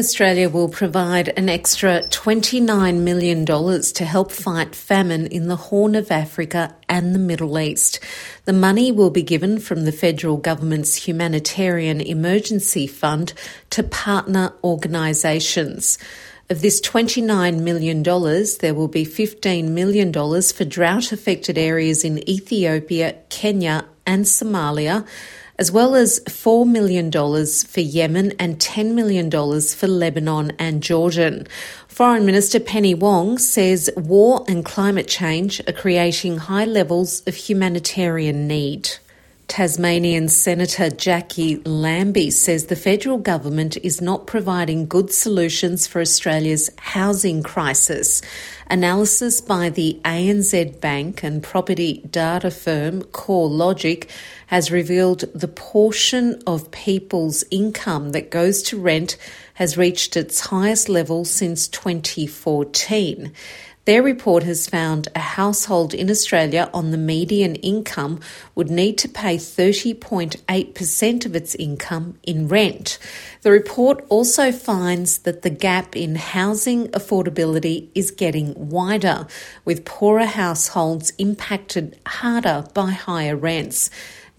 [0.00, 6.10] Australia will provide an extra $29 million to help fight famine in the Horn of
[6.10, 8.00] Africa and the Middle East.
[8.46, 13.34] The money will be given from the federal government's Humanitarian Emergency Fund
[13.68, 15.98] to partner organisations.
[16.48, 23.18] Of this $29 million, there will be $15 million for drought affected areas in Ethiopia,
[23.28, 25.06] Kenya, and Somalia
[25.60, 31.46] as well as $4 million for Yemen and $10 million for Lebanon and Jordan.
[31.86, 38.48] Foreign Minister Penny Wong says war and climate change are creating high levels of humanitarian
[38.48, 38.88] need.
[39.50, 46.70] Tasmanian Senator Jacqui Lambie says the federal government is not providing good solutions for Australia's
[46.78, 48.22] housing crisis.
[48.68, 54.08] Analysis by the ANZ Bank and property data firm CoreLogic
[54.46, 59.16] has revealed the portion of people's income that goes to rent
[59.54, 63.32] has reached its highest level since 2014.
[63.90, 68.20] Their report has found a household in Australia on the median income
[68.54, 73.00] would need to pay 30.8% of its income in rent.
[73.42, 79.26] The report also finds that the gap in housing affordability is getting wider,
[79.64, 83.90] with poorer households impacted harder by higher rents.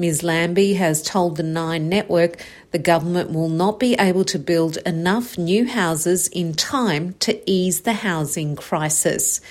[0.02, 0.24] Ms.
[0.24, 5.38] Lambie has told the Nine Network the government will not be able to build enough
[5.38, 9.42] new houses in time to ease the housing crisis.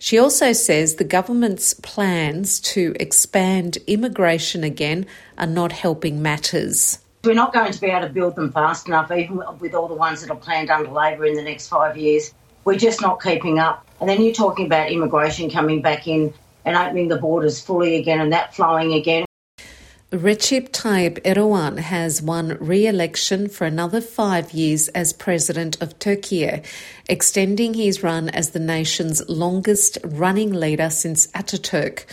[0.00, 5.06] She also says the government's plans to expand immigration again
[5.38, 6.98] are not helping matters.
[7.22, 9.94] We're not going to be able to build them fast enough, even with all the
[9.94, 12.34] ones that are planned under Labor in the next five years.
[12.64, 13.86] We're just not keeping up.
[14.00, 18.20] And then you're talking about immigration coming back in and opening the borders fully again
[18.20, 19.24] and that flowing again.
[20.10, 26.62] Recep Tayyip Erdogan has won re-election for another five years as president of Turkey,
[27.08, 32.06] extending his run as the nation's longest running leader since Ataturk.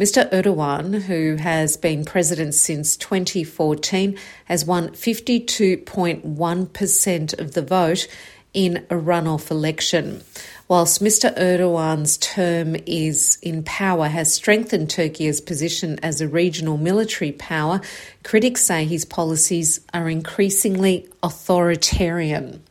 [0.00, 0.28] Mr.
[0.32, 8.08] Erdogan, who has been president since 2014, has won 52.1% of the vote
[8.54, 10.22] in a runoff election.
[10.66, 11.36] Whilst Mr.
[11.36, 17.82] Erdogan's term is in power has strengthened Turkey's position as a regional military power,
[18.22, 22.62] critics say his policies are increasingly authoritarian.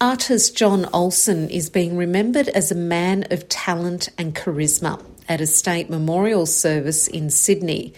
[0.00, 5.46] Artist John Olsen is being remembered as a man of talent and charisma at a
[5.46, 7.94] state memorial service in Sydney.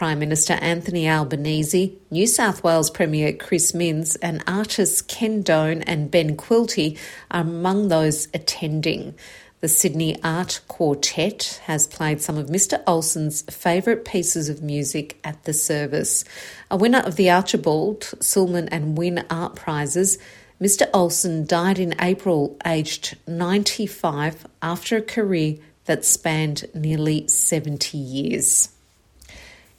[0.00, 6.10] Prime Minister Anthony Albanese, New South Wales Premier Chris Minns, and artists Ken Done and
[6.10, 6.96] Ben Quilty
[7.30, 9.14] are among those attending.
[9.60, 12.82] The Sydney Art Quartet has played some of Mr.
[12.86, 16.24] Olsen's favourite pieces of music at the service.
[16.70, 20.16] A winner of the Archibald, Sulman and Wynne Art Prizes,
[20.58, 20.88] Mr.
[20.94, 28.70] Olsen died in April, aged 95, after a career that spanned nearly 70 years.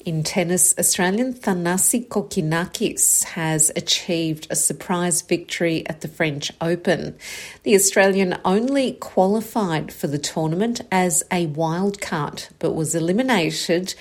[0.03, 7.15] In tennis, Australian Thanasi Kokkinakis has achieved a surprise victory at the French Open.
[7.61, 13.93] The Australian only qualified for the tournament as a wild card, but was eliminated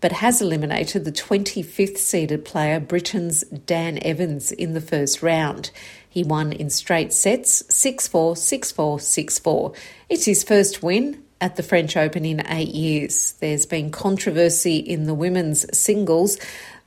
[0.00, 5.70] but has eliminated the 25th seeded player Britain's Dan Evans in the first round.
[6.06, 9.72] He won in straight sets 6 4, 6 4, 6 4.
[10.10, 13.32] It's his first win at the French Open in eight years.
[13.40, 16.38] There's been controversy in the women's singles.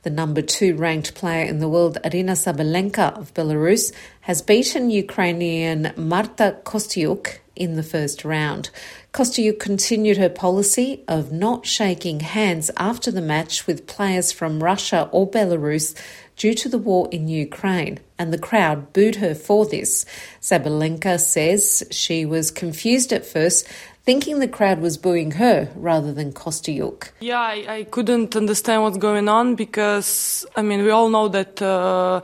[0.02, 3.92] The number two ranked player in the world, Aryna Sabalenka of Belarus,
[4.22, 8.70] has beaten Ukrainian Marta Kostyuk in the first round.
[9.12, 15.08] Kostyuk continued her policy of not shaking hands after the match with players from Russia
[15.10, 16.00] or Belarus
[16.36, 20.06] due to the war in Ukraine, and the crowd booed her for this.
[20.40, 23.66] Sabalenka says she was confused at first
[24.08, 27.10] thinking the crowd was booing her rather than Kostyuk.
[27.20, 31.60] Yeah, I, I, couldn't understand what's going on because, I mean, we all know that
[31.60, 32.22] uh,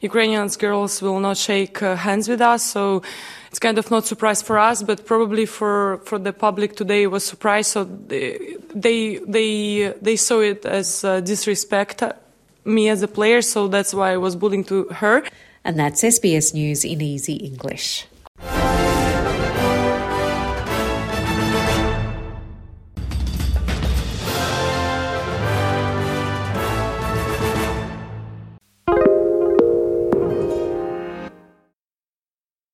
[0.00, 3.02] Ukrainian girls will not shake uh, hands with us, so
[3.50, 7.10] it's kind of not surprise for us, but probably for, for the public today it
[7.16, 7.66] was surprise.
[7.66, 8.56] So they
[8.86, 12.02] they they, they saw it as uh, disrespect
[12.64, 15.22] me as a player, so that's why I was bullying to her.
[15.66, 18.06] And that's SBS News in easy English.